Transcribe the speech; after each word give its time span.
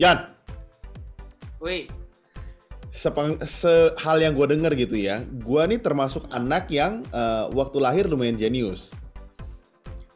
Yan, 0.00 0.32
Woi, 1.60 1.84
sepeng, 2.88 3.36
sehal 3.44 4.16
yang 4.24 4.32
gue 4.32 4.48
denger 4.48 4.72
gitu 4.80 4.96
ya, 4.96 5.20
gue 5.28 5.62
nih 5.68 5.76
termasuk 5.76 6.24
anak 6.32 6.72
yang 6.72 7.04
eh, 7.12 7.44
waktu 7.52 7.76
lahir 7.84 8.08
lumayan 8.08 8.32
jenius. 8.32 8.96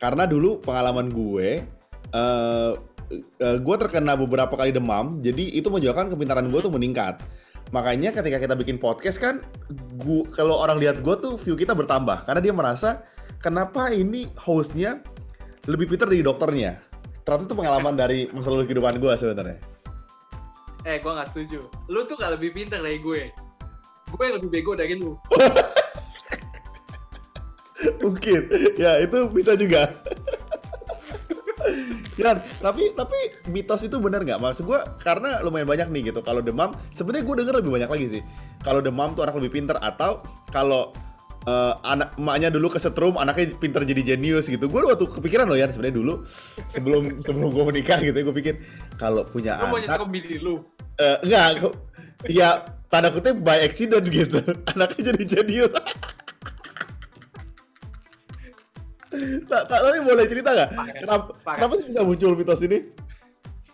Karena 0.00 0.24
dulu 0.24 0.56
pengalaman 0.64 1.12
gue, 1.12 1.60
eh 2.16 2.72
eh, 3.12 3.58
gue 3.60 3.76
terkena 3.76 4.16
beberapa 4.16 4.56
kali 4.56 4.72
demam, 4.72 5.20
jadi 5.20 5.52
itu 5.52 5.68
menunjukkan 5.68 6.16
kepintaran 6.16 6.48
gue 6.48 6.60
tuh 6.64 6.72
meningkat. 6.72 7.20
Makanya 7.68 8.16
ketika 8.16 8.40
kita 8.40 8.56
bikin 8.56 8.80
podcast 8.80 9.20
kan, 9.20 9.44
gua, 10.00 10.24
kalau 10.32 10.64
orang 10.64 10.80
lihat 10.80 11.04
gue 11.04 11.12
tuh 11.20 11.36
view 11.36 11.60
kita 11.60 11.76
bertambah, 11.76 12.24
karena 12.24 12.40
dia 12.40 12.56
merasa 12.56 13.04
kenapa 13.36 13.92
ini 13.92 14.32
hostnya 14.48 15.04
lebih 15.68 15.92
pintar 15.92 16.08
dari 16.08 16.24
dokternya. 16.24 16.80
Ternyata 17.20 17.52
itu 17.52 17.56
pengalaman 17.56 17.92
dari 17.92 18.32
masa 18.32 18.48
lalu 18.48 18.64
kehidupan 18.64 18.96
gue 18.96 19.12
sebenarnya. 19.20 19.73
Eh 20.84 21.00
gue 21.00 21.12
nggak 21.12 21.28
setuju. 21.32 21.64
Lu 21.88 22.04
tuh 22.04 22.20
gak 22.20 22.36
lebih 22.36 22.52
pintar 22.52 22.84
dari 22.84 23.00
gue. 23.00 23.32
Gue 24.12 24.22
yang 24.28 24.36
lebih 24.38 24.50
bego 24.52 24.72
dari 24.76 24.94
lu. 24.94 25.16
Mungkin, 28.04 28.48
ya 28.80 29.00
itu 29.00 29.28
bisa 29.32 29.56
juga. 29.56 29.88
ya, 32.20 32.36
tapi 32.60 32.92
tapi 32.92 33.16
mitos 33.48 33.84
itu 33.84 33.96
benar 34.00 34.24
nggak? 34.24 34.40
Maksud 34.40 34.64
gue 34.64 34.80
karena 35.00 35.40
lumayan 35.40 35.68
banyak 35.68 35.88
nih 35.88 36.12
gitu. 36.12 36.20
Kalau 36.20 36.44
demam, 36.44 36.72
sebenarnya 36.92 37.24
gue 37.24 37.36
denger 37.44 37.54
lebih 37.64 37.72
banyak 37.80 37.90
lagi 37.90 38.06
sih. 38.20 38.22
Kalau 38.60 38.80
demam 38.84 39.12
tuh 39.16 39.24
anak 39.24 39.36
lebih 39.40 39.60
pinter 39.60 39.76
atau 39.80 40.20
kalau 40.52 40.92
eh, 41.44 41.74
anak 41.84 42.16
emaknya 42.16 42.48
dulu 42.48 42.72
kesetrum, 42.72 43.14
anaknya 43.16 43.52
pinter 43.56 43.84
jadi 43.84 44.14
jenius 44.14 44.48
gitu. 44.48 44.66
Gue 44.66 44.82
waktu 44.84 45.04
kepikiran 45.04 45.44
loh 45.46 45.56
ya 45.56 45.68
sebenarnya 45.68 45.96
dulu 45.96 46.24
sebelum 46.68 47.20
sebelum 47.20 47.48
gue 47.52 47.64
menikah 47.70 48.00
gitu, 48.00 48.16
gue 48.16 48.34
pikir 48.34 48.54
kalau 48.96 49.24
punya 49.24 49.56
Lu 49.60 49.72
mau 49.72 49.78
anak, 49.78 50.00
nyetok 50.00 50.08
bini 50.10 50.36
lu. 50.40 50.64
eh, 50.96 51.18
enggak, 51.26 51.74
ya 52.30 52.62
tanda 52.88 53.10
kutip 53.10 53.36
by 53.42 53.60
accident 53.60 54.06
gitu. 54.08 54.38
Anaknya 54.72 55.12
jadi 55.12 55.22
jenius. 55.24 55.72
Tak, 59.46 59.70
tak, 59.70 59.78
tapi 59.78 60.02
boleh 60.02 60.26
cerita 60.26 60.50
nggak? 60.50 60.70
Kenapa, 60.98 61.30
Parah. 61.46 61.54
kenapa 61.54 61.72
sih 61.78 61.86
bisa 61.86 62.02
muncul 62.02 62.34
mitos 62.34 62.58
ini? 62.66 62.90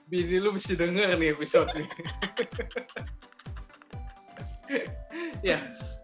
Bini 0.05 0.37
lu 0.37 0.53
mesti 0.53 0.77
denger 0.77 1.17
nih 1.17 1.33
episode 1.33 1.71
nih. 1.73 1.89
ya, 5.49 5.59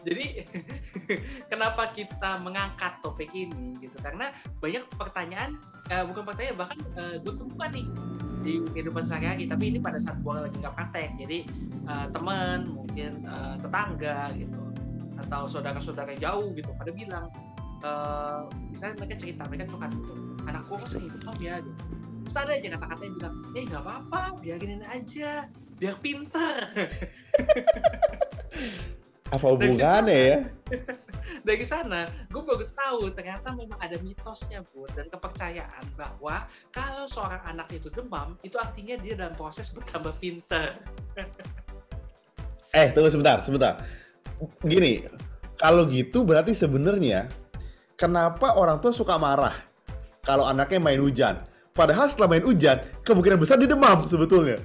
jadi 0.07 0.47
kenapa 1.53 1.91
kita 1.91 2.39
mengangkat 2.39 3.03
topik 3.03 3.35
ini 3.35 3.75
gitu? 3.83 3.99
Karena 3.99 4.31
banyak 4.63 4.87
pertanyaan, 4.95 5.59
eh, 5.91 6.07
bukan 6.07 6.23
pertanyaan 6.23 6.57
bahkan 6.63 6.79
eh, 6.95 7.19
gue 7.19 7.33
temukan 7.35 7.71
nih 7.75 7.87
di 8.47 8.63
kehidupan 8.71 9.03
sehari-hari. 9.03 9.51
Tapi 9.51 9.75
ini 9.75 9.79
pada 9.83 9.99
saat 9.99 10.23
gue 10.23 10.31
lagi 10.31 10.55
nggak 10.63 10.75
praktek, 10.79 11.11
jadi 11.19 11.39
eh, 11.91 12.07
teman, 12.15 12.71
mungkin 12.71 13.27
eh, 13.27 13.55
tetangga 13.59 14.31
gitu, 14.39 14.63
atau 15.27 15.51
saudara-saudara 15.51 16.15
jauh 16.23 16.55
gitu, 16.55 16.71
pada 16.79 16.95
bilang, 16.95 17.27
eh, 17.83 18.41
misalnya 18.71 19.03
mereka 19.03 19.15
cerita, 19.19 19.43
mereka 19.51 19.67
curhat 19.75 19.91
gitu, 19.91 20.15
anak 20.47 20.63
gue 20.71 20.77
kok 20.79 20.89
sering 20.89 21.11
demam 21.11 21.37
ya 21.43 21.59
gitu. 21.59 21.83
Terus 22.27 22.37
ada 22.43 22.53
aja 22.59 22.69
kata-kata 22.79 23.03
yang 23.07 23.15
bilang, 23.19 23.35
eh 23.55 23.63
nggak 23.67 23.83
apa-apa, 23.83 24.23
biarin 24.43 24.83
aja, 24.87 25.51
biar 25.83 25.95
pinter. 25.99 26.59
Apa 29.35 29.47
hubungannya 29.55 30.19
ya? 30.19 30.39
Dari 31.47 31.67
sana, 31.67 32.07
gue 32.31 32.43
baru 32.43 32.67
tahu 32.75 33.11
ternyata 33.15 33.55
memang 33.55 33.79
ada 33.83 33.99
mitosnya, 34.03 34.63
Bu, 34.71 34.87
dan 34.95 35.11
kepercayaan 35.11 35.85
bahwa 35.99 36.47
kalau 36.71 37.07
seorang 37.11 37.43
anak 37.47 37.71
itu 37.75 37.91
demam, 37.91 38.39
itu 38.47 38.55
artinya 38.59 38.95
dia 39.03 39.15
dalam 39.19 39.35
proses 39.35 39.71
bertambah 39.75 40.15
pinter. 40.23 40.79
Eh, 42.75 42.91
tunggu 42.95 43.11
sebentar, 43.11 43.43
sebentar. 43.43 43.83
Gini, 44.63 45.07
kalau 45.57 45.87
gitu 45.89 46.23
berarti 46.23 46.53
sebenarnya 46.53 47.31
kenapa 47.97 48.55
orang 48.59 48.79
tua 48.79 48.93
suka 48.93 49.17
marah 49.17 49.55
kalau 50.23 50.45
anaknya 50.47 50.79
main 50.83 51.01
hujan? 51.01 51.43
Padahal 51.73 52.09
setelah 52.09 52.37
main 52.37 52.45
hujan, 52.45 52.81
kemungkinan 53.05 53.39
besar 53.39 53.61
dia 53.61 53.69
demam 53.69 54.05
sebetulnya. 54.09 54.61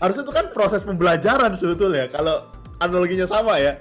Harusnya 0.00 0.24
itu 0.24 0.34
kan 0.34 0.50
proses 0.50 0.82
pembelajaran 0.82 1.52
sebetulnya. 1.54 2.08
Kalau 2.10 2.48
analoginya 2.80 3.28
sama 3.28 3.60
ya. 3.60 3.76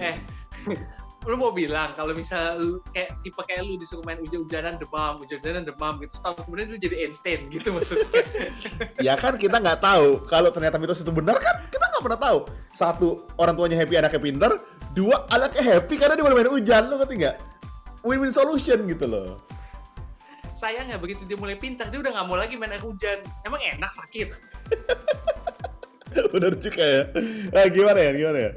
Eh, 0.00 0.16
lu 1.28 1.40
mau 1.40 1.56
bilang 1.56 1.96
kalau 1.96 2.12
misal 2.12 2.60
lu 2.60 2.84
kayak 2.92 3.16
tipe 3.24 3.40
kayak 3.48 3.64
lu 3.64 3.80
disuruh 3.80 4.04
main 4.04 4.20
hujan-hujanan 4.20 4.76
demam, 4.76 5.16
hujan-hujanan 5.24 5.64
demam 5.64 5.96
gitu, 6.04 6.20
setahun 6.20 6.44
kemudian 6.44 6.68
lu 6.68 6.76
jadi 6.76 6.96
Einstein 7.08 7.48
gitu 7.48 7.72
maksudnya. 7.72 8.04
Ya 9.06 9.16
kan 9.16 9.40
kita 9.40 9.60
nggak 9.60 9.80
tahu 9.80 10.20
kalau 10.28 10.52
ternyata 10.52 10.76
mitos 10.76 11.00
itu 11.00 11.12
benar 11.12 11.40
kan 11.40 11.64
kita 11.72 11.84
nggak 11.84 12.04
pernah 12.04 12.20
tahu. 12.20 12.38
Satu 12.76 13.24
orang 13.40 13.56
tuanya 13.56 13.80
happy 13.80 13.94
anaknya 13.96 14.20
pinter, 14.20 14.50
dua 14.92 15.24
anaknya 15.32 15.62
happy 15.64 15.94
karena 15.96 16.14
dia 16.16 16.24
boleh 16.24 16.36
main 16.36 16.50
hujan 16.52 16.92
lo 16.92 17.00
ngerti 17.00 17.14
nggak? 17.24 17.36
Win-win 18.04 18.32
solution 18.36 18.84
gitu 18.84 19.08
loh. 19.08 19.40
Sayangnya 20.52 21.00
begitu 21.00 21.24
dia 21.24 21.40
mulai 21.40 21.56
pintar, 21.56 21.88
dia 21.88 22.04
udah 22.04 22.12
nggak 22.12 22.26
mau 22.28 22.36
lagi 22.36 22.60
main 22.60 22.72
air 22.72 22.84
hujan. 22.84 23.24
Emang 23.48 23.60
enak 23.64 23.92
sakit. 23.96 24.28
Benar 26.36 26.52
juga 26.60 26.84
ya. 26.84 27.02
Nah, 27.50 27.66
gimana 27.72 27.98
ya? 27.98 28.12
Gimana 28.14 28.38
ya? 28.38 28.52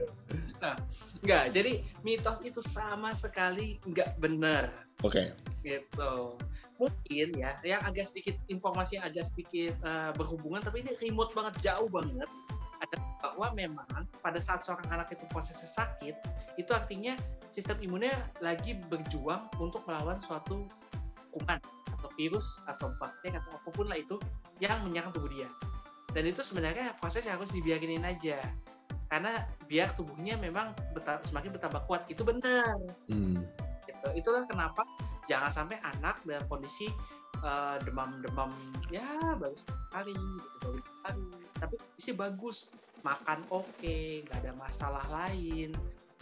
Nggak, 1.27 1.45
jadi 1.51 1.71
mitos 2.07 2.39
itu 2.47 2.63
sama 2.63 3.11
sekali 3.11 3.83
nggak 3.83 4.15
benar. 4.23 4.71
Oke. 5.03 5.35
gitu 5.67 6.39
mungkin 6.77 7.27
ya 7.33 7.57
yang 7.65 7.81
agak 7.83 8.05
sedikit 8.05 8.37
informasi 8.47 9.01
yang 9.01 9.05
agak 9.09 9.25
sedikit 9.25 9.73
eh, 9.81 10.11
berhubungan 10.15 10.61
tapi 10.61 10.85
ini 10.85 10.93
remote 11.01 11.33
banget 11.33 11.57
jauh 11.65 11.89
banget 11.89 12.29
ada 12.77 12.97
bahwa 13.25 13.47
memang 13.57 13.89
pada 14.21 14.37
saat 14.37 14.61
seorang 14.61 14.85
anak 14.93 15.09
itu 15.09 15.25
prosesnya 15.33 15.65
sakit 15.73 16.15
itu 16.61 16.71
artinya 16.71 17.17
sistem 17.49 17.81
imunnya 17.81 18.13
lagi 18.37 18.77
berjuang 18.87 19.49
untuk 19.57 19.81
melawan 19.89 20.21
suatu 20.21 20.69
kuman 21.33 21.57
atau 21.97 22.09
virus 22.13 22.61
atau 22.69 22.93
bakteri 23.01 23.33
atau 23.33 23.57
apa 23.57 23.69
pun 23.73 23.89
lah 23.89 23.97
itu 23.97 24.21
yang 24.61 24.85
menyerang 24.85 25.09
tubuh 25.09 25.29
dia 25.33 25.49
dan 26.13 26.29
itu 26.29 26.45
sebenarnya 26.45 26.93
proses 27.01 27.25
yang 27.25 27.41
harus 27.41 27.49
dibiarinin 27.49 28.05
aja 28.05 28.37
karena 29.07 29.31
biar 29.65 29.91
tubuhnya 29.93 30.35
memang 30.35 30.71
beta- 30.91 31.23
semakin 31.23 31.51
bertambah 31.51 31.81
kuat 31.83 32.03
itu 32.07 32.21
benar 32.21 32.75
Hmm. 33.07 33.39
gitu. 33.83 34.07
Itulah 34.13 34.43
kenapa 34.45 34.83
jangan 35.25 35.49
sampai 35.49 35.79
anak 35.81 36.19
dalam 36.23 36.43
kondisi 36.45 36.87
eh, 37.37 37.77
demam-demam 37.81 38.49
ya 38.89 39.05
baru 39.35 39.53
hari 39.91 40.09
gitu 40.09 40.57
baru 40.59 40.79
hari 41.03 41.21
tapi 41.55 41.73
kondisi 41.77 42.11
bagus 42.11 42.57
makan 43.01 43.45
oke 43.47 43.95
nggak 44.25 44.37
ada 44.41 44.51
masalah 44.57 45.05
lain 45.05 45.69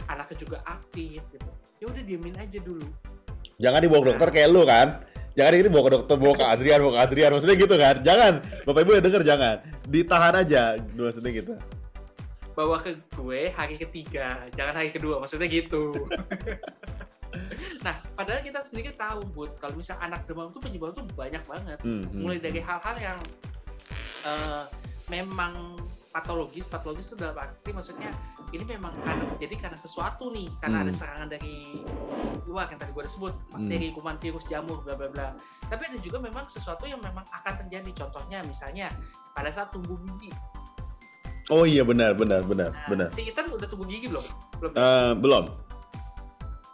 anaknya 0.06 0.36
juga 0.36 0.58
aktif 0.62 1.24
gitu 1.24 1.48
ya 1.76 1.88
udah 1.88 2.02
diemin 2.04 2.36
aja 2.36 2.60
dulu 2.60 2.84
Jangan 3.56 3.80
dibawa 3.80 4.00
ke 4.02 4.08
dokter 4.12 4.28
kayak 4.30 4.48
lu 4.52 4.62
kan. 4.68 4.88
Jangan 5.32 5.52
ini 5.54 5.68
bawa 5.68 5.84
ke 5.84 5.92
dokter, 5.96 6.16
bawa 6.16 6.34
ke 6.34 6.44
Adrian, 6.44 6.76
bawa 6.76 6.92
ke 6.92 7.00
Adrian. 7.08 7.30
Maksudnya 7.32 7.56
gitu 7.56 7.74
kan. 7.74 7.96
Jangan. 8.04 8.32
Bapak 8.68 8.80
Ibu 8.84 8.90
yang 8.92 9.04
denger 9.04 9.22
jangan. 9.24 9.56
Ditahan 9.88 10.34
aja. 10.36 10.62
Maksudnya 10.92 11.32
gitu. 11.34 11.52
Bawa 12.56 12.80
ke 12.80 12.96
gue 13.12 13.52
hari 13.52 13.76
ketiga 13.76 14.48
jangan 14.56 14.80
hari 14.80 14.88
kedua 14.88 15.20
maksudnya 15.20 15.46
gitu. 15.46 15.92
Nah 17.84 18.00
padahal 18.16 18.40
kita 18.40 18.64
sendiri 18.64 18.96
tahu 18.96 19.20
bud 19.36 19.60
kalau 19.60 19.76
misal 19.76 20.00
anak 20.00 20.24
demam 20.24 20.48
itu 20.48 20.58
penyebab 20.58 20.96
tuh 20.96 21.04
banyak 21.14 21.42
banget. 21.44 21.78
Hmm, 21.84 22.02
hmm, 22.02 22.18
mulai 22.24 22.40
dari 22.40 22.58
hmm. 22.58 22.66
hal-hal 22.66 22.96
yang 22.96 23.18
eh, 24.24 24.64
memang 25.12 25.76
patologis 26.10 26.66
patologis 26.66 27.12
itu 27.12 27.20
dalam 27.20 27.36
arti 27.36 27.76
maksudnya 27.76 28.08
ini 28.56 28.64
memang 28.64 28.96
karena 29.04 29.28
jadi 29.36 29.54
karena 29.68 29.76
sesuatu 29.76 30.32
nih 30.32 30.48
karena 30.64 30.80
ada 30.80 30.88
Hmm. 30.88 30.98
serangan 30.98 31.28
dari 31.28 31.84
luar 32.48 32.72
yang 32.72 32.80
tadi 32.80 32.90
gue 32.94 33.02
udah 33.04 33.12
sebut 33.12 33.34
bakteri 33.52 33.92
kuman 33.92 34.16
virus 34.16 34.48
jamur 34.48 34.80
bla 34.80 34.96
bla 34.96 35.12
bla. 35.12 35.28
Tapi 35.68 35.82
ada 35.92 35.98
juga 36.00 36.16
memang 36.22 36.48
sesuatu 36.48 36.88
yang 36.88 37.02
memang 37.04 37.26
akan 37.28 37.54
terjadi. 37.66 37.90
Contohnya 37.92 38.40
misalnya 38.46 38.88
pada 39.36 39.52
saat 39.52 39.74
tumbuh 39.74 40.00
gigi 40.00 40.32
Oh 41.46 41.62
iya 41.62 41.86
benar, 41.86 42.10
benar, 42.18 42.42
benar, 42.42 42.74
Nah, 42.74 42.88
benar. 42.90 43.08
si 43.14 43.30
Ethan 43.30 43.46
udah 43.54 43.66
tumbuh 43.70 43.86
gigi 43.86 44.10
belum 44.10 44.26
belum 44.58 44.72
Eh, 44.74 45.12
belum. 45.20 45.44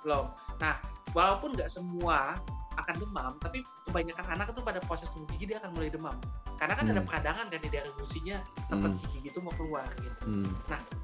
belum 0.02 0.26
nah 0.58 0.78
walaupun 1.12 1.54
nggak 1.54 1.68
semua 1.68 2.38
akan 2.72 2.94
demam 2.96 3.32
tapi 3.38 3.60
kebanyakan 3.84 4.26
anak 4.32 4.50
itu 4.50 4.60
pada 4.64 4.80
proses 4.80 5.12
tumbuh 5.12 5.28
gigi 5.36 5.52
dia 5.52 5.60
akan 5.60 5.76
mulai 5.76 5.92
demam 5.92 6.16
karena 6.56 6.72
kan 6.72 6.86
ada 6.88 7.02
Hmm. 7.02 7.08
peradangan 7.10 7.46
kan 7.50 7.58
di 7.58 7.68
daerah 7.68 7.92
gusinya 7.94 8.38
tempat 8.66 8.90
Hmm. 8.94 8.98
si 8.98 9.04
gigi 9.12 9.28
itu 9.28 9.38
mau 9.42 9.52
keluar 9.52 9.84
gitu 9.98 10.22
Hmm. 10.24 10.48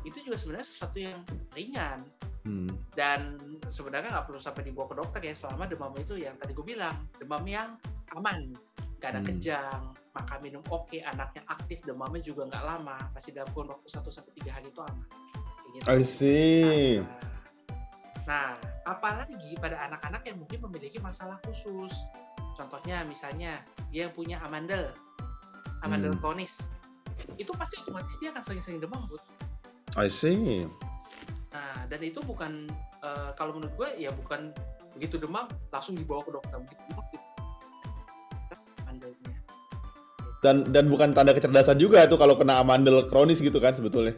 itu 0.03 0.19
juga 0.25 0.37
sebenarnya 0.39 0.67
sesuatu 0.67 0.99
yang 0.99 1.19
ringan 1.53 2.07
Hmm. 2.43 2.71
dan 2.97 3.37
sebenarnya 3.69 4.09
nggak 4.11 4.27
perlu 4.27 4.41
sampai 4.41 4.63
dibawa 4.65 4.87
ke 4.89 4.97
dokter 4.97 5.21
ya 5.21 5.35
selama 5.37 5.69
demam 5.69 5.93
itu 5.95 6.15
yang 6.17 6.35
tadi 6.39 6.57
gue 6.57 6.65
bilang 6.65 6.97
demam 7.19 7.45
yang 7.45 7.77
aman 8.17 8.57
nggak 8.99 9.11
ada 9.15 9.21
Hmm. 9.23 9.29
kejang 9.31 9.83
makan 10.13 10.39
minum 10.43 10.63
oke 10.69 10.99
anaknya 10.99 11.43
aktif 11.47 11.79
demamnya 11.87 12.19
juga 12.21 12.51
nggak 12.51 12.65
lama 12.67 12.99
masih 13.15 13.31
dalam 13.31 13.47
kurun 13.55 13.71
waktu 13.71 13.87
1 13.87 14.11
sampai 14.11 14.33
tiga 14.35 14.51
hari 14.53 14.67
itu 14.69 14.81
aman 14.83 15.07
gitu. 15.71 15.85
I 15.87 16.03
see. 16.03 16.99
Nah, 18.25 18.57
apalagi 18.85 19.57
pada 19.57 19.79
anak-anak 19.85 20.25
yang 20.25 20.37
mungkin 20.37 20.61
memiliki 20.69 21.01
masalah 21.01 21.41
khusus. 21.45 21.93
Contohnya 22.57 23.05
misalnya 23.05 23.63
dia 23.89 24.09
yang 24.09 24.15
punya 24.15 24.37
amandel. 24.43 24.91
amandel 25.79 26.11
Hmm. 26.11 26.21
kronis 26.21 26.75
itu 27.39 27.55
pasti 27.55 27.79
otomatis 27.79 28.11
dia 28.19 28.35
akan 28.35 28.43
sering-sering 28.43 28.83
demam 28.83 29.07
bud 29.07 29.23
I 29.95 30.11
see. 30.11 30.67
nah 31.55 31.87
dan 31.87 32.03
itu 32.03 32.19
bukan 32.19 32.67
eh, 32.99 33.31
kalau 33.39 33.55
menurut 33.55 33.75
gue 33.79 33.89
ya 34.03 34.11
bukan 34.11 34.51
begitu 34.99 35.23
demam 35.23 35.47
langsung 35.71 35.95
dibawa 35.95 36.27
ke 36.27 36.35
dokter 36.35 36.59
begitu 36.59 36.83
demam 36.91 37.05
Dan 40.39 40.63
dan 40.71 40.87
bukan 40.87 41.11
tanda 41.11 41.35
kecerdasan 41.35 41.83
juga 41.83 42.07
itu 42.07 42.15
kalau 42.15 42.39
kena 42.39 42.63
amandel 42.63 43.07
kronis 43.11 43.43
gitu 43.43 43.59
kan 43.59 43.75
sebetulnya. 43.75 44.15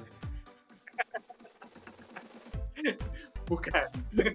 bukan 3.50 3.82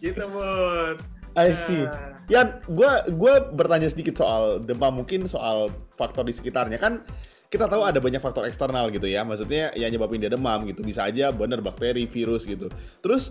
gitu 0.00 0.24
bud 0.32 0.96
I 1.38 1.54
see. 1.54 1.86
Yan, 2.30 2.62
gue 2.66 2.90
gue 3.14 3.34
bertanya 3.54 3.86
sedikit 3.86 4.18
soal 4.18 4.58
demam, 4.62 5.02
mungkin 5.02 5.30
soal 5.30 5.70
faktor 5.94 6.26
di 6.26 6.34
sekitarnya 6.34 6.78
kan. 6.78 7.06
Kita 7.50 7.66
tahu 7.66 7.82
ada 7.82 7.98
banyak 7.98 8.22
faktor 8.22 8.46
eksternal 8.46 8.90
gitu 8.94 9.10
ya, 9.10 9.26
maksudnya 9.26 9.74
yang 9.74 9.90
nyebabin 9.90 10.22
dia 10.22 10.30
demam 10.30 10.62
gitu. 10.70 10.86
Bisa 10.86 11.06
aja 11.06 11.34
bener 11.34 11.58
bakteri, 11.58 12.06
virus 12.06 12.46
gitu. 12.46 12.70
Terus 13.02 13.30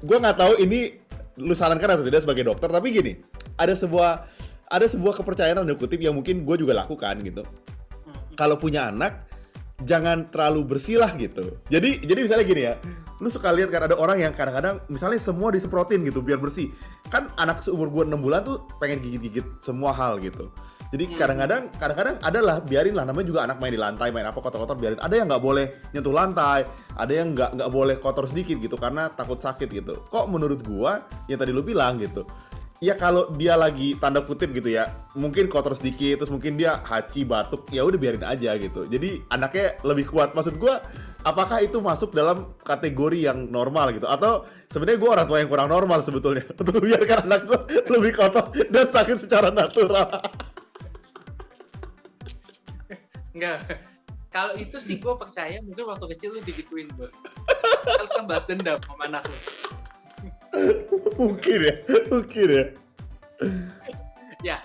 gue 0.00 0.16
nggak 0.16 0.36
tahu 0.36 0.60
ini 0.60 0.96
lu 1.36 1.52
sarankan 1.52 2.00
atau 2.00 2.04
tidak 2.04 2.24
sebagai 2.24 2.48
dokter, 2.48 2.68
tapi 2.72 2.88
gini, 2.92 3.12
ada 3.60 3.76
sebuah 3.76 4.24
ada 4.66 4.86
sebuah 4.86 5.14
kepercayaan 5.22 5.62
tanda 5.62 5.74
kutip 5.78 6.02
yang 6.02 6.14
mungkin 6.14 6.42
gue 6.42 6.56
juga 6.58 6.74
lakukan 6.74 7.22
gitu. 7.22 7.42
hmm, 7.42 8.34
Kalau 8.34 8.58
punya 8.58 8.90
anak, 8.90 9.26
jangan 9.84 10.26
terlalu 10.32 10.76
bersilah 10.76 11.12
gitu. 11.14 11.60
Jadi 11.70 12.02
jadi 12.02 12.20
misalnya 12.24 12.44
gini 12.48 12.62
ya, 12.66 12.74
lu 13.20 13.28
suka 13.28 13.52
lihat 13.52 13.68
kan 13.70 13.86
ada 13.86 13.96
orang 13.96 14.20
yang 14.20 14.32
kadang-kadang 14.32 14.80
misalnya 14.88 15.20
semua 15.20 15.52
disemprotin 15.52 16.02
gitu 16.02 16.24
biar 16.24 16.40
bersih. 16.40 16.72
Kan 17.12 17.30
anak 17.36 17.62
seumur 17.62 17.92
gue 17.92 18.08
6 18.08 18.16
bulan 18.18 18.42
tuh 18.42 18.64
pengen 18.80 19.00
gigit-gigit 19.04 19.44
semua 19.62 19.92
hal 19.92 20.18
gitu. 20.20 20.48
Jadi 20.86 21.10
Hmm. 21.10 21.18
kadang-kadang 21.18 21.62
kadang-kadang 21.82 22.16
adalah 22.22 22.62
biarin 22.62 22.94
lah 22.94 23.02
namanya 23.02 23.26
juga 23.26 23.40
anak 23.42 23.58
main 23.58 23.74
di 23.74 23.80
lantai 23.80 24.14
main 24.14 24.22
apa 24.22 24.38
kotor-kotor 24.38 24.78
biarin. 24.78 25.02
Ada 25.02 25.18
yang 25.18 25.26
nggak 25.26 25.42
boleh 25.42 25.66
nyentuh 25.90 26.14
lantai, 26.14 26.62
ada 26.94 27.10
yang 27.12 27.34
nggak 27.34 27.58
nggak 27.58 27.70
boleh 27.74 27.96
kotor 27.98 28.30
sedikit 28.30 28.54
gitu 28.62 28.78
karena 28.78 29.10
takut 29.10 29.42
sakit 29.42 29.66
gitu. 29.66 30.06
Kok 30.06 30.30
menurut 30.30 30.62
gua 30.62 31.02
yang 31.26 31.42
tadi 31.42 31.50
lu 31.50 31.66
bilang 31.66 31.98
gitu, 31.98 32.22
ya 32.84 32.92
kalau 32.96 33.32
dia 33.34 33.56
lagi 33.56 33.96
tanda 33.96 34.20
kutip 34.20 34.52
gitu 34.52 34.76
ya 34.76 34.92
mungkin 35.16 35.48
kotor 35.48 35.72
sedikit 35.72 36.20
terus 36.20 36.32
mungkin 36.32 36.60
dia 36.60 36.84
haci 36.84 37.24
batuk 37.24 37.64
ya 37.72 37.82
udah 37.84 37.96
biarin 37.96 38.24
aja 38.24 38.56
gitu. 38.60 38.84
Jadi 38.86 39.24
anaknya 39.32 39.80
lebih 39.82 40.08
kuat. 40.12 40.36
Maksud 40.36 40.60
gua 40.60 40.84
apakah 41.24 41.64
itu 41.64 41.80
masuk 41.80 42.12
dalam 42.12 42.52
kategori 42.62 43.28
yang 43.28 43.48
normal 43.48 43.96
gitu? 43.96 44.04
Atau 44.04 44.44
sebenarnya 44.68 44.98
gua 45.00 45.10
orang 45.20 45.26
tua 45.26 45.38
yang 45.40 45.50
kurang 45.50 45.68
normal 45.72 46.04
sebetulnya 46.04 46.44
untuk 46.60 46.80
biarkan 46.80 47.18
anak 47.24 47.40
gua 47.48 47.60
lebih 47.94 48.12
kotor 48.12 48.52
dan 48.68 48.86
sakit 48.92 49.16
secara 49.16 49.48
natural. 49.48 50.10
Enggak. 53.32 53.84
Kalau 54.36 54.52
itu 54.60 54.76
sih 54.76 55.00
gue 55.00 55.14
percaya 55.16 55.64
mungkin 55.64 55.88
waktu 55.88 56.12
kecil 56.12 56.36
lu 56.36 56.44
digituin 56.44 56.92
bud 56.92 57.08
terus 57.88 58.12
kan 58.12 58.28
balas 58.28 58.44
dendam 58.44 58.76
sama 58.84 59.08
anak 59.08 59.24
lu 59.24 59.38
mungkin 61.14 61.58
ya 61.62 61.74
mungkin 62.10 62.46
ya. 62.50 62.64
Ya 64.44 64.56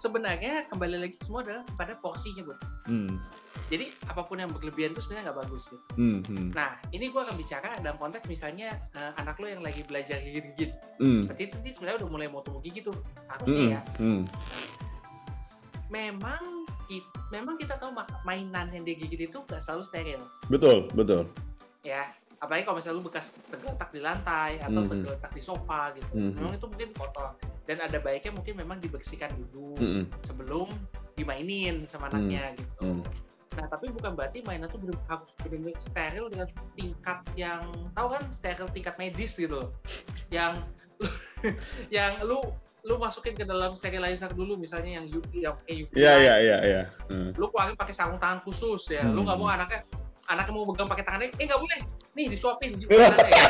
sebenarnya 0.00 0.64
kembali 0.72 0.96
lagi 0.96 1.16
semua 1.20 1.44
adalah 1.44 1.62
pada 1.76 1.92
porsinya 2.00 2.40
bud 2.40 2.56
hmm. 2.88 3.20
jadi 3.68 3.92
apa 4.08 4.24
pun 4.24 4.40
yang 4.40 4.48
berlebihan 4.48 4.96
itu 4.96 5.04
sebenarnya 5.04 5.30
nggak 5.30 5.38
bagus 5.44 5.68
gitu. 5.68 5.84
Hmm, 6.00 6.18
hmm, 6.24 6.48
nah 6.56 6.80
ini 6.96 7.12
gue 7.12 7.20
akan 7.20 7.36
bicara 7.36 7.76
dalam 7.84 8.00
konteks 8.00 8.24
misalnya 8.24 8.80
eh, 8.96 9.12
anak 9.20 9.36
lo 9.36 9.46
yang 9.46 9.60
lagi 9.60 9.84
belajar 9.84 10.16
gigit-gigit. 10.24 10.72
Hmm, 10.98 11.28
berarti 11.28 11.52
itu 11.52 11.56
dia 11.60 11.72
sebenarnya 11.76 11.98
udah 12.02 12.08
mulai 12.08 12.26
mau 12.32 12.40
tumbuh 12.40 12.64
gigi 12.64 12.80
tuh 12.80 12.96
hmm, 12.96 13.28
harusnya 13.28 13.62
ya. 13.76 13.80
hmm. 14.00 14.22
memang 15.92 16.42
kita, 16.88 17.10
memang 17.30 17.54
kita 17.60 17.74
tahu 17.78 17.92
mainan 18.24 18.72
yang 18.72 18.82
dia 18.82 18.96
gigit 18.96 19.28
itu 19.28 19.38
nggak 19.44 19.60
selalu 19.60 19.84
steril. 19.84 20.20
Betul 20.48 20.88
betul. 20.96 21.28
Ya 21.84 22.08
apalagi 22.40 22.64
kalau 22.64 22.76
misalnya 22.80 22.96
lu 22.98 23.04
bekas 23.04 23.36
tergeletak 23.46 23.88
di 23.92 24.00
lantai 24.00 24.50
atau 24.58 24.80
Mhm. 24.80 24.88
tergeletak 24.88 25.30
di 25.30 25.42
sofa 25.44 25.92
gitu 25.92 26.08
Mhm. 26.16 26.32
memang 26.34 26.52
itu 26.56 26.66
mungkin 26.66 26.88
kotor 26.96 27.30
dan 27.68 27.76
ada 27.78 27.98
baiknya 28.00 28.32
mungkin 28.32 28.54
memang 28.56 28.80
dibersihkan 28.80 29.28
dulu 29.36 29.76
Hmm, 29.76 29.92
hmm, 30.02 30.04
sebelum 30.24 30.68
dimainin 31.14 31.84
sama 31.84 32.08
anaknya 32.08 32.56
gitu 32.56 32.80
hmm. 32.80 33.02
nah 33.50 33.66
tapi 33.68 33.92
bukan 33.92 34.16
berarti 34.16 34.40
mainan 34.42 34.66
itu 34.66 34.78
bener 34.80 34.96
harus 35.04 35.36
benar-benar 35.38 35.76
steril 35.78 36.24
dengan 36.32 36.48
tingkat 36.72 37.18
yang 37.36 37.62
tahu 37.92 38.08
kan 38.08 38.22
steril 38.32 38.66
tingkat 38.72 38.96
medis 38.96 39.36
gitu 39.36 39.60
yang 40.32 40.56
yang 41.96 42.20
lu 42.24 42.40
lu 42.80 42.96
masukin 42.96 43.36
ke 43.36 43.44
dalam 43.44 43.76
sterilizer 43.76 44.32
dulu 44.32 44.56
misalnya 44.56 44.96
yang 44.96 45.06
UV 45.06 45.44
yang 45.44 45.52
pakai 45.60 45.74
UV 45.84 45.90
Iya 45.92 46.12
iya 46.16 46.34
iya 46.40 46.58
iya. 46.64 46.82
Hmm. 47.12 47.36
lu 47.36 47.52
keluarin 47.52 47.76
pakai 47.76 47.92
sarung 47.92 48.16
tangan 48.16 48.40
khusus 48.40 48.88
ya 48.88 49.04
lu 49.04 49.20
Hmm. 49.20 49.28
nggak 49.28 49.36
mau 49.36 49.48
anaknya 49.50 49.84
anaknya 50.24 50.52
mau 50.54 50.64
pegang 50.64 50.88
pakai 50.88 51.04
tangannya 51.04 51.28
eh 51.36 51.44
nggak 51.44 51.60
boleh 51.60 51.80
nih 52.20 52.26
disuapin 52.36 52.76
di 52.76 52.84
tangannya 52.84 53.28
ya. 53.32 53.44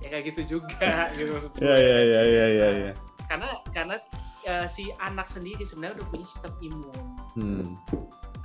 ya 0.02 0.08
kayak 0.08 0.24
gitu 0.32 0.40
juga 0.56 1.12
gitu 1.12 1.30
maksud 1.36 1.52
gue. 1.52 1.60
Iya 1.68 1.76
iya 1.76 1.98
iya 2.00 2.22
iya 2.24 2.46
iya. 2.48 2.68
iya. 2.72 2.92
karena 3.28 3.48
karena 3.74 3.96
eh, 4.46 4.66
si 4.70 4.88
anak 5.02 5.28
sendiri 5.28 5.66
sebenarnya 5.66 6.00
udah 6.00 6.08
punya 6.08 6.26
sistem 6.26 6.52
imun 6.64 7.04
Hmm. 7.36 7.76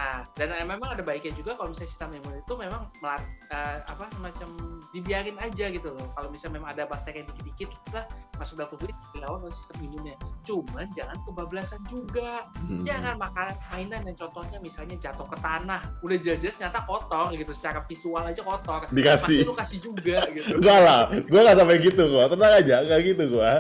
Nah, 0.02 0.26
dan 0.34 0.50
memang 0.66 0.98
ada 0.98 1.06
baiknya 1.06 1.30
juga 1.38 1.54
kalau 1.54 1.70
misalnya 1.70 1.94
sistem 1.94 2.10
imun 2.18 2.42
itu 2.42 2.54
memang 2.58 2.90
melat, 3.06 3.22
eh, 3.54 3.86
apa 3.86 4.10
semacam 4.18 4.50
dibiarin 4.90 5.38
aja 5.38 5.70
gitu 5.70 5.94
loh. 5.94 6.10
Kalau 6.18 6.34
misalnya 6.34 6.58
memang 6.58 6.74
ada 6.74 6.90
bakteri 6.90 7.22
yang 7.22 7.30
dikit-dikit 7.30 7.70
lah 7.94 8.10
masuk 8.42 8.58
dalam 8.58 8.74
tubuh 8.74 8.90
dilawan 9.14 9.46
oleh 9.46 9.54
sistem 9.54 9.78
imunnya. 9.86 10.18
Cuman 10.42 10.90
jangan 10.98 11.22
kebablasan 11.22 11.86
juga. 11.86 12.50
Hmm. 12.66 12.82
Jangan 12.82 13.22
makan 13.22 13.54
mainan 13.70 14.02
yang 14.10 14.18
contohnya 14.18 14.58
misalnya 14.58 14.98
jatuh 14.98 15.30
ke 15.30 15.38
tanah, 15.38 15.82
udah 16.02 16.18
jelas 16.18 16.58
ternyata 16.58 16.82
kotor 16.90 17.30
gitu, 17.38 17.54
secara 17.54 17.86
visual 17.86 18.26
aja 18.26 18.42
kotor. 18.42 18.90
Dikasih. 18.90 19.46
Pasti 19.46 19.46
lu 19.46 19.54
kasih 19.54 19.80
juga 19.86 20.18
gitu. 20.34 20.58
Enggak 20.58 20.80
lah, 20.82 21.02
gue 21.14 21.40
gak 21.46 21.58
sampai 21.62 21.78
gitu 21.78 22.04
kok. 22.10 22.26
Tenang 22.34 22.54
aja, 22.58 22.76
gak 22.90 23.02
gitu 23.06 23.24
gue. 23.38 23.54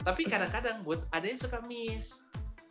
Tapi 0.00 0.22
kadang-kadang 0.24 0.80
buat 0.80 1.04
ada 1.12 1.28
yang 1.28 1.36
suka 1.36 1.60
miss. 1.68 2.24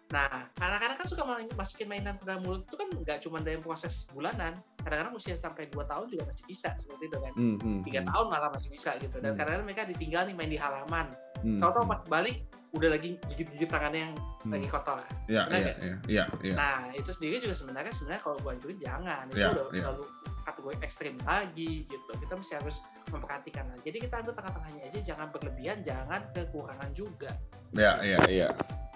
Nah, 0.10 0.50
anak-anak 0.58 0.98
kan 0.98 1.06
suka 1.06 1.22
masukin 1.54 1.86
mainan 1.86 2.18
ke 2.18 2.26
dalam 2.26 2.42
mulut 2.42 2.66
itu 2.66 2.74
kan 2.82 2.90
nggak 2.90 3.22
cuma 3.22 3.38
dalam 3.46 3.62
proses 3.62 4.10
bulanan. 4.10 4.58
Kadang-kadang 4.82 5.14
usia 5.14 5.38
sampai 5.38 5.70
2 5.70 5.86
tahun 5.86 6.10
juga 6.10 6.26
masih 6.26 6.44
bisa 6.50 6.74
seperti 6.82 7.14
itu 7.14 7.18
kan. 7.22 7.34
Hmm, 7.38 7.56
hmm, 7.62 7.80
Tiga 7.86 8.02
tahun 8.10 8.26
malah 8.34 8.50
masih 8.50 8.74
bisa 8.74 8.98
gitu. 8.98 9.22
Dan 9.22 9.34
Hmm. 9.34 9.38
kadang-kadang 9.38 9.66
mereka 9.70 9.86
ditinggal 9.86 10.26
nih 10.26 10.34
main 10.34 10.50
di 10.50 10.58
halaman. 10.58 11.14
hmm, 11.46 11.62
Tahu-tahu 11.62 11.86
hmm. 11.86 11.94
pas 11.94 12.02
balik 12.10 12.38
udah 12.70 12.90
lagi 12.90 13.22
gigit-gigit 13.30 13.70
tangannya 13.70 14.10
yang 14.10 14.14
Hmm. 14.42 14.52
lagi 14.58 14.68
kotor. 14.68 14.98
Iya 15.30 15.44
iya 15.54 15.74
iya. 16.10 16.24
Nah, 16.58 16.90
itu 16.98 17.10
sendiri 17.14 17.38
juga 17.38 17.54
sebenarnya 17.54 17.94
sebenarnya 17.94 18.22
kalau 18.26 18.38
gua 18.42 18.58
anjurin 18.58 18.82
jangan. 18.82 19.24
Itu 19.30 19.38
Iya, 19.38 19.48
udah 19.54 19.66
iya. 19.70 19.82
terlalu 19.86 20.04
kategori 20.42 20.78
ekstrim 20.82 21.16
lagi 21.22 21.86
gitu. 21.86 22.12
Kita 22.18 22.34
mesti 22.34 22.54
harus 22.58 22.82
memperhatikan 23.14 23.70
lah. 23.70 23.78
Jadi 23.86 23.98
kita 24.10 24.26
ambil 24.26 24.34
tengah-tengahnya 24.34 24.84
aja, 24.90 25.00
jangan 25.06 25.28
berlebihan, 25.30 25.78
jangan 25.86 26.22
kekurangan 26.34 26.90
juga. 26.98 27.30
Iya 27.78 27.94
iya 28.02 28.20
iya. 28.26 28.50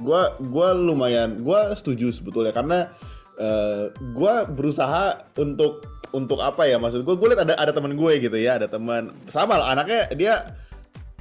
Gua 0.04 0.36
gua 0.38 0.76
lumayan, 0.76 1.40
gua 1.42 1.72
setuju 1.74 2.12
sebetulnya 2.12 2.52
karena 2.52 2.92
eh, 3.40 3.90
gua 4.14 4.44
berusaha 4.46 5.34
untuk 5.40 5.88
untuk 6.14 6.38
apa 6.46 6.70
ya 6.70 6.78
maksud 6.78 7.02
gue 7.02 7.16
gue 7.18 7.28
liat 7.34 7.42
ada 7.42 7.58
ada 7.58 7.74
teman 7.74 7.98
gue 7.98 8.14
gitu 8.22 8.38
ya 8.38 8.62
ada 8.62 8.70
teman 8.70 9.10
sama 9.34 9.58
lah 9.58 9.74
anaknya 9.74 10.14
dia 10.14 10.46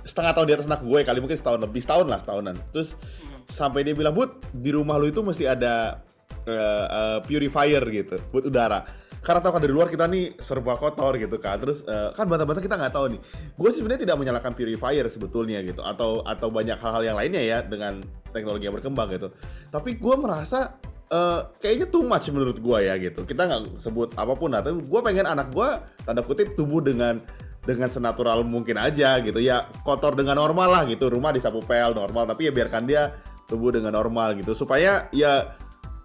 setengah 0.04 0.36
tahun 0.36 0.46
di 0.52 0.54
atas 0.60 0.68
anak 0.68 0.84
gue 0.84 1.00
kali 1.00 1.18
mungkin 1.24 1.40
setahun 1.40 1.64
lebih 1.64 1.80
setahun 1.80 2.06
lah 2.12 2.20
setahunan 2.20 2.60
terus 2.76 2.92
Hmm. 2.92 3.40
sampai 3.48 3.88
dia 3.88 3.96
bilang 3.96 4.12
bud 4.12 4.28
di 4.52 4.68
rumah 4.68 5.00
lu 5.00 5.08
itu 5.08 5.24
mesti 5.24 5.48
ada 5.48 6.04
eh, 6.44 6.86
eh, 6.92 7.18
purifier 7.24 7.80
gitu 7.88 8.20
buat 8.28 8.44
udara 8.44 8.84
karena 9.22 9.38
tahu 9.38 9.52
kan 9.54 9.62
dari 9.62 9.70
luar 9.72 9.86
kita 9.86 10.10
nih 10.10 10.34
serba 10.42 10.74
kotor 10.74 11.14
gitu 11.14 11.38
kan. 11.38 11.62
Terus 11.62 11.86
eh, 11.86 12.10
kan 12.12 12.26
bantah-bantah 12.26 12.58
kita 12.58 12.74
nggak 12.74 12.92
tahu 12.92 13.06
nih. 13.14 13.20
Gue 13.54 13.68
sih 13.70 13.78
sebenarnya 13.78 14.02
tidak 14.10 14.16
menyalahkan 14.18 14.52
purifier 14.52 15.06
sebetulnya 15.06 15.62
gitu. 15.62 15.78
Atau 15.80 16.26
atau 16.26 16.50
banyak 16.50 16.74
hal-hal 16.74 17.02
yang 17.06 17.16
lainnya 17.16 17.42
ya 17.42 17.58
dengan 17.62 18.02
teknologi 18.34 18.66
yang 18.66 18.74
berkembang 18.74 19.14
gitu. 19.14 19.30
Tapi 19.70 19.94
gue 19.94 20.14
merasa 20.18 20.74
eh, 21.06 21.40
kayaknya 21.62 21.86
too 21.86 22.02
much 22.02 22.26
menurut 22.34 22.58
gue 22.58 22.78
ya 22.82 22.98
gitu. 22.98 23.22
Kita 23.22 23.46
nggak 23.46 23.78
sebut 23.78 24.10
apa 24.18 24.34
pun 24.34 24.50
tapi 24.58 24.74
gue 24.74 25.00
pengen 25.06 25.30
anak 25.30 25.54
gue 25.54 25.68
tanda 26.02 26.26
kutip 26.26 26.58
tumbuh 26.58 26.82
dengan 26.82 27.22
dengan 27.62 27.86
senatural 27.86 28.42
mungkin 28.42 28.74
aja 28.74 29.22
gitu. 29.22 29.38
Ya 29.38 29.70
kotor 29.86 30.18
dengan 30.18 30.34
normal 30.34 30.66
lah 30.66 30.82
gitu. 30.90 31.06
Rumah 31.06 31.30
disapu 31.30 31.62
pel 31.62 31.94
normal. 31.94 32.26
Tapi 32.26 32.50
ya 32.50 32.52
biarkan 32.52 32.90
dia 32.90 33.14
tumbuh 33.46 33.70
dengan 33.70 33.94
normal 33.94 34.34
gitu. 34.34 34.50
Supaya 34.58 35.06
ya 35.14 35.61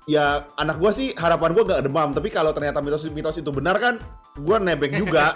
ya 0.08 0.48
anak 0.56 0.80
gue 0.80 0.92
sih 0.96 1.08
harapan 1.20 1.52
gue 1.52 1.64
gak 1.68 1.84
demam 1.84 2.16
tapi 2.16 2.32
kalau 2.32 2.56
ternyata 2.56 2.80
mitos-mitos 2.80 3.44
itu 3.44 3.52
benar 3.52 3.76
kan 3.76 4.00
gue 4.40 4.58
nebeng 4.64 4.96
juga 4.96 5.36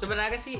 sebenarnya 0.00 0.40
sih 0.40 0.56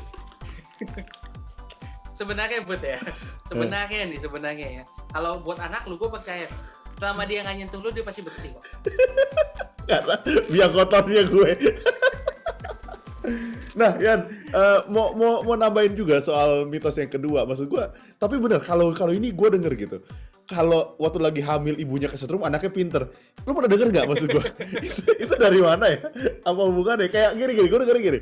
sebenarnya 2.12 2.60
buat 2.68 2.84
ya 2.84 3.00
sebenarnya 3.48 4.12
nih 4.12 4.20
sebenarnya 4.20 4.66
ya 4.68 4.84
kalau 5.08 5.40
buat 5.40 5.56
anak 5.56 5.88
lu 5.88 5.96
gue 5.96 6.12
percaya 6.12 6.44
selama 7.00 7.24
dia 7.24 7.40
nggak 7.40 7.56
nyentuh 7.64 7.80
lu 7.80 7.88
dia 7.90 8.04
pasti 8.04 8.20
bersih 8.20 8.52
kok 8.52 8.64
karena 9.88 10.16
biar 10.52 10.68
kotornya 10.68 11.24
gue 11.26 11.50
Nah, 13.72 13.96
Yan, 14.02 14.28
uh, 14.52 14.84
mau 14.92 15.16
mau 15.16 15.40
mau 15.40 15.56
nambahin 15.56 15.96
juga 15.96 16.20
soal 16.20 16.68
mitos 16.68 16.98
yang 16.98 17.08
kedua. 17.08 17.48
Maksud 17.48 17.70
gua, 17.70 17.94
tapi 18.20 18.36
bener 18.36 18.60
kalau 18.60 18.92
kalau 18.92 19.14
ini 19.14 19.32
gua 19.32 19.48
denger 19.48 19.72
gitu. 19.78 19.98
Kalau 20.52 21.00
waktu 21.00 21.18
lagi 21.24 21.40
hamil 21.40 21.80
ibunya 21.80 22.12
kesetrum, 22.12 22.44
anaknya 22.44 22.68
pinter. 22.68 23.08
Lu 23.48 23.56
pernah 23.56 23.72
denger 23.72 23.88
nggak 23.88 24.04
maksud 24.04 24.28
gua? 24.28 24.44
itu, 24.86 25.02
itu 25.16 25.34
dari 25.40 25.60
mana 25.64 25.88
ya? 25.88 25.98
Apa 26.44 26.60
hubungannya? 26.68 27.08
Kayak 27.08 27.40
gini 27.40 27.52
gini, 27.56 27.68
gua 27.72 27.80
denger 27.88 27.96
gini. 28.04 28.20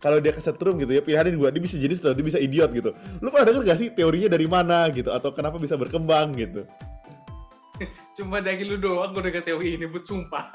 Kalau 0.00 0.16
dia 0.24 0.32
kesetrum 0.32 0.80
gitu 0.80 0.96
ya, 0.96 1.04
pilihannya 1.04 1.36
dua, 1.36 1.52
dia 1.52 1.60
bisa 1.60 1.76
jadi 1.76 1.92
atau 2.00 2.16
dia 2.16 2.24
bisa 2.24 2.40
idiot 2.40 2.72
gitu. 2.72 2.96
Lu 3.20 3.28
pernah 3.28 3.52
denger 3.52 3.62
gak 3.68 3.78
sih 3.80 3.88
teorinya 3.92 4.32
dari 4.32 4.48
mana 4.48 4.88
gitu? 4.88 5.12
Atau 5.12 5.36
kenapa 5.36 5.60
bisa 5.60 5.76
berkembang 5.76 6.32
gitu? 6.32 6.64
Cuma 8.16 8.40
dari 8.40 8.64
lu 8.64 8.80
doang 8.80 9.12
gue 9.12 9.20
denger 9.28 9.44
teori 9.44 9.76
ini, 9.76 9.84
buat 9.84 10.08
sumpah. 10.08 10.48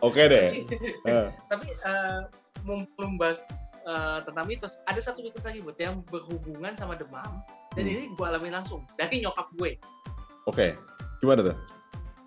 Oke 0.00 0.22
deh. 0.24 0.64
Uh. 1.04 1.28
Tapi 1.48 1.68
uh, 1.84 2.24
belum 2.64 3.16
bahas 3.20 3.40
uh, 3.86 4.20
tentang 4.24 4.44
mitos, 4.46 4.78
ada 4.84 5.00
satu 5.00 5.24
mitos 5.24 5.44
lagi 5.44 5.64
buat 5.64 5.76
yang 5.80 6.04
berhubungan 6.08 6.76
sama 6.76 6.96
demam. 6.96 7.40
Dan 7.76 7.86
hmm. 7.86 7.92
ini 7.92 8.04
gue 8.12 8.26
alami 8.26 8.50
langsung 8.50 8.84
dari 8.98 9.22
nyokap 9.22 9.48
gue. 9.56 9.78
Oke, 10.48 10.56
okay. 10.56 10.70
gimana 11.22 11.52
tuh? 11.52 11.56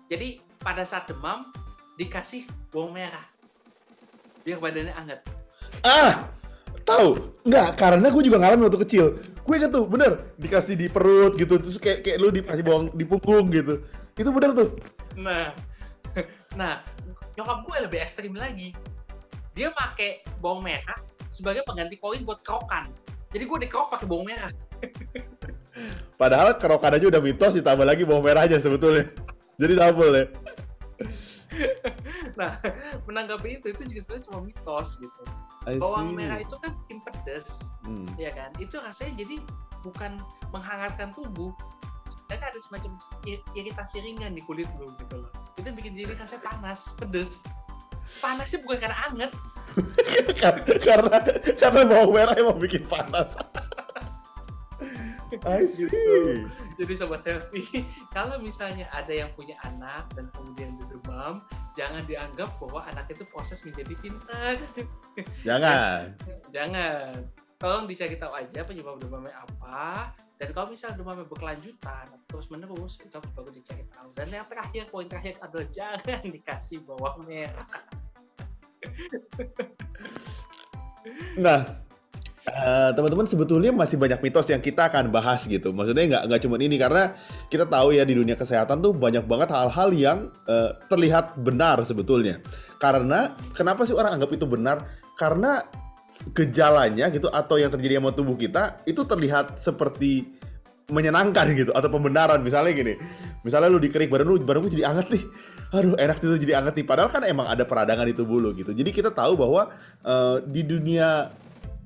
Jadi 0.08 0.40
pada 0.62 0.82
saat 0.86 1.10
demam 1.10 1.52
dikasih 2.00 2.48
bawang 2.72 2.96
merah 2.96 3.26
biar 4.44 4.60
badannya 4.60 4.92
hangat. 4.92 5.20
Ah, 5.84 6.28
tahu? 6.84 7.32
Nggak, 7.48 7.68
karena 7.80 8.06
gue 8.12 8.22
juga 8.24 8.36
ngalamin 8.40 8.68
waktu 8.68 8.80
kecil. 8.84 9.04
Gue 9.44 9.56
kan 9.60 9.68
tuh 9.72 9.84
bener 9.84 10.32
dikasih 10.40 10.76
di 10.76 10.86
perut 10.88 11.36
gitu, 11.36 11.60
terus 11.60 11.76
kayak 11.76 12.04
kayak 12.04 12.16
lu 12.20 12.32
dikasih 12.32 12.64
bawang 12.64 12.92
di 12.92 13.04
punggung 13.04 13.52
gitu. 13.52 13.84
Itu 14.16 14.30
bener 14.32 14.56
tuh. 14.56 14.76
Nah, 15.16 15.52
nah 16.60 16.80
nyokap 17.34 17.66
gue 17.66 17.76
lebih 17.88 17.98
ekstrim 18.00 18.32
lagi 18.36 18.72
dia 19.54 19.70
pakai 19.70 20.26
bawang 20.42 20.66
merah 20.66 20.98
sebagai 21.30 21.62
pengganti 21.62 21.98
koin 21.98 22.26
buat 22.26 22.42
kerokan. 22.42 22.90
Jadi 23.30 23.44
gue 23.46 23.58
dikerok 23.66 23.88
pakai 23.94 24.06
bawang 24.06 24.26
merah. 24.26 24.50
Padahal 26.20 26.54
kerokan 26.58 26.94
aja 26.94 27.06
udah 27.10 27.22
mitos 27.22 27.58
ditambah 27.58 27.86
lagi 27.86 28.02
bawang 28.06 28.26
merah 28.26 28.46
aja 28.46 28.58
sebetulnya. 28.58 29.10
Jadi 29.62 29.72
double 29.78 30.12
ya. 30.14 30.26
Nah 32.34 32.58
menanggapi 33.06 33.62
itu 33.62 33.70
itu 33.70 33.82
juga 33.86 34.00
sebenarnya 34.02 34.24
cuma 34.26 34.40
mitos 34.42 34.98
gitu. 34.98 35.22
Bawang 35.78 36.10
merah 36.18 36.42
itu 36.42 36.58
kan 36.58 36.74
bikin 36.82 36.98
pedes 36.98 37.70
hmm. 37.86 38.10
ya 38.18 38.34
kan? 38.34 38.50
Itu 38.58 38.82
rasanya 38.82 39.22
jadi 39.22 39.38
bukan 39.86 40.18
menghangatkan 40.50 41.14
tubuh. 41.14 41.54
Dan 42.26 42.42
ada 42.42 42.58
semacam 42.58 42.98
iritasi 43.54 44.02
ringan 44.02 44.34
di 44.34 44.42
kulit 44.42 44.66
lu 44.82 44.90
gitu 44.98 45.22
loh. 45.22 45.30
Itu 45.54 45.70
bikin 45.70 45.94
diri 45.94 46.10
rasanya 46.18 46.42
panas 46.42 46.90
pedes. 46.98 47.46
Panasnya 48.18 48.58
bukan 48.66 48.78
karena 48.82 48.98
anget 49.06 49.30
karena 50.84 51.18
karena 51.58 51.80
bawang 51.86 52.12
merah 52.14 52.34
emang 52.38 52.58
bikin 52.60 52.86
panas 52.86 53.34
I 55.42 55.66
see. 55.66 55.90
Gitu. 55.90 56.46
Jadi 56.74 56.94
sobat 56.94 57.22
healthy, 57.26 57.82
kalau 58.16 58.38
misalnya 58.38 58.86
ada 58.94 59.10
yang 59.10 59.30
punya 59.34 59.58
anak 59.66 60.06
dan 60.14 60.30
kemudian 60.34 60.74
demam, 60.90 61.42
jangan 61.74 62.02
dianggap 62.06 62.50
bahwa 62.62 62.86
anak 62.90 63.10
itu 63.10 63.26
proses 63.26 63.62
menjadi 63.66 63.94
pintar. 63.98 64.58
Jangan. 65.46 66.14
jangan. 66.50 67.26
Tolong 67.58 67.86
dicari 67.86 68.18
tahu 68.18 68.34
aja 68.34 68.66
penyebab 68.66 68.98
demamnya 68.98 69.34
apa, 69.46 70.10
dan 70.42 70.50
kalau 70.50 70.74
misalnya 70.74 70.98
demamnya 70.98 71.26
berkelanjutan 71.30 72.06
terus 72.26 72.50
menerus 72.50 72.98
itu 72.98 73.14
baru 73.38 73.54
dicari 73.54 73.86
tahu 73.94 74.10
dan 74.18 74.34
yang 74.34 74.46
terakhir 74.50 74.90
poin 74.90 75.06
terakhir 75.06 75.38
adalah 75.38 75.70
jangan 75.70 76.26
dikasih 76.26 76.82
bawang 76.82 77.22
merah 77.22 77.70
nah 81.38 81.84
Uh, 82.44 82.92
teman-teman 82.92 83.24
sebetulnya 83.24 83.72
masih 83.72 83.96
banyak 83.96 84.20
mitos 84.20 84.52
yang 84.52 84.60
kita 84.60 84.92
akan 84.92 85.08
bahas 85.08 85.48
gitu. 85.48 85.72
Maksudnya 85.72 86.04
nggak 86.04 86.22
nggak 86.28 86.40
cuma 86.44 86.60
ini 86.60 86.76
karena 86.76 87.16
kita 87.48 87.64
tahu 87.64 87.96
ya 87.96 88.04
di 88.04 88.12
dunia 88.12 88.36
kesehatan 88.36 88.84
tuh 88.84 88.92
banyak 88.92 89.24
banget 89.24 89.48
hal-hal 89.48 89.88
yang 89.96 90.18
uh, 90.44 90.76
terlihat 90.92 91.40
benar 91.40 91.80
sebetulnya. 91.88 92.44
Karena 92.76 93.32
kenapa 93.56 93.88
sih 93.88 93.96
orang 93.96 94.20
anggap 94.20 94.36
itu 94.36 94.44
benar? 94.44 94.76
Karena 95.16 95.64
gejalanya 96.36 97.08
gitu 97.08 97.32
atau 97.32 97.56
yang 97.56 97.72
terjadi 97.72 97.98
sama 97.98 98.12
tubuh 98.12 98.36
kita 98.36 98.84
itu 98.84 99.02
terlihat 99.08 99.56
seperti 99.56 100.33
menyenangkan 100.92 101.52
gitu 101.56 101.72
atau 101.72 101.88
pembenaran. 101.88 102.40
Misalnya 102.44 102.72
gini 102.76 102.94
misalnya 103.44 103.68
lu 103.68 103.80
dikerik 103.80 104.08
badan 104.08 104.28
lu 104.28 104.40
badan 104.40 104.64
lu 104.64 104.70
jadi 104.72 104.90
anget 104.90 105.06
nih. 105.12 105.24
Aduh 105.74 105.94
enak 105.96 106.16
itu 106.20 106.36
jadi 106.44 106.54
anget 106.60 106.74
nih. 106.80 106.86
Padahal 106.86 107.08
kan 107.12 107.22
emang 107.24 107.48
ada 107.48 107.64
peradangan 107.64 108.04
di 108.08 108.14
tubuh 108.16 108.40
lu 108.40 108.50
gitu. 108.56 108.72
Jadi 108.72 108.90
kita 108.92 109.12
tahu 109.12 109.36
bahwa 109.36 109.72
uh, 110.04 110.40
di 110.44 110.64
dunia 110.64 111.32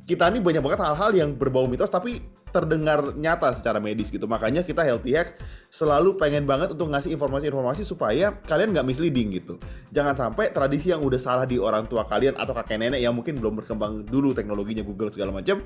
kita 0.08 0.32
ini 0.32 0.40
banyak 0.40 0.64
banget 0.64 0.80
hal-hal 0.80 1.10
yang 1.12 1.36
berbau 1.36 1.68
mitos 1.68 1.92
tapi 1.92 2.24
terdengar 2.48 3.12
nyata 3.12 3.52
secara 3.52 3.76
medis 3.76 4.08
gitu. 4.08 4.24
Makanya 4.24 4.64
kita 4.64 4.80
Healthy 4.80 5.12
Hack 5.12 5.36
selalu 5.68 6.16
pengen 6.16 6.48
banget 6.48 6.72
untuk 6.72 6.88
ngasih 6.88 7.12
informasi-informasi 7.12 7.84
supaya 7.84 8.32
kalian 8.48 8.72
nggak 8.72 8.88
misleading 8.88 9.36
gitu. 9.36 9.60
Jangan 9.92 10.16
sampai 10.16 10.48
tradisi 10.48 10.88
yang 10.88 11.04
udah 11.04 11.20
salah 11.20 11.44
di 11.44 11.60
orang 11.60 11.84
tua 11.84 12.08
kalian 12.08 12.40
atau 12.40 12.56
kakek 12.56 12.80
nenek 12.80 13.04
yang 13.04 13.12
mungkin 13.12 13.36
belum 13.36 13.60
berkembang 13.60 14.08
dulu 14.08 14.32
teknologinya 14.32 14.80
Google 14.80 15.12
segala 15.12 15.36
macam 15.36 15.60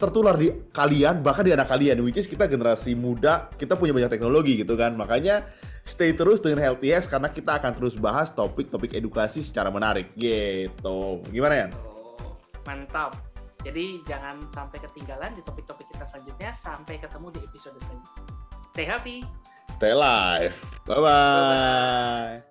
tertular 0.00 0.32
di 0.32 0.48
kalian 0.72 1.20
bahkan 1.20 1.44
di 1.44 1.52
anak 1.52 1.68
kalian 1.68 2.00
which 2.00 2.16
is 2.16 2.24
kita 2.24 2.48
generasi 2.48 2.96
muda 2.96 3.52
kita 3.60 3.76
punya 3.76 3.92
banyak 3.92 4.08
teknologi 4.08 4.56
gitu 4.56 4.72
kan 4.72 4.96
makanya 4.96 5.44
stay 5.84 6.16
terus 6.16 6.40
dengan 6.40 6.64
Healthy 6.64 6.88
Hacks 6.96 7.04
karena 7.04 7.28
kita 7.28 7.60
akan 7.60 7.76
terus 7.76 8.00
bahas 8.00 8.32
topik-topik 8.32 8.96
edukasi 8.96 9.44
secara 9.44 9.68
menarik 9.68 10.08
gitu 10.16 11.20
gimana 11.28 11.52
ya? 11.52 11.66
Mantap 12.64 13.29
jadi 13.60 14.00
jangan 14.08 14.48
sampai 14.48 14.80
ketinggalan 14.80 15.36
di 15.36 15.42
topik-topik 15.44 15.86
kita 15.92 16.04
selanjutnya. 16.08 16.50
Sampai 16.56 16.96
ketemu 16.96 17.28
di 17.36 17.40
episode 17.44 17.76
selanjutnya. 17.84 18.24
Stay 18.72 18.86
happy. 18.88 19.18
Stay 19.76 19.92
live. 19.92 20.56
Bye-bye. 20.88 21.04
Bye-bye. 21.04 22.49